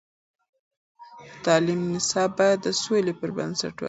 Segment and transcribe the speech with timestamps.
[1.23, 3.79] د تعلیم نصاب باید د سولې پر بنسټ وټاکل شي.